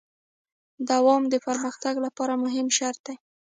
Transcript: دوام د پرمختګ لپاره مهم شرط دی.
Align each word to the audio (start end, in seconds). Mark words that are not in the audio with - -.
دوام 0.89 1.23
د 1.29 1.35
پرمختګ 1.45 1.95
لپاره 2.05 2.33
مهم 2.43 2.67
شرط 2.77 2.99
دی. 3.07 3.15